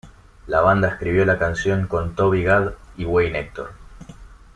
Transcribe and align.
La 0.47 0.61
banda 0.61 0.87
escribió 0.87 1.25
la 1.25 1.37
canción 1.37 1.85
con 1.85 2.15
Toby 2.15 2.41
Gad 2.41 2.71
y 2.97 3.05
Wayne 3.05 3.37
Hector. 3.39 3.69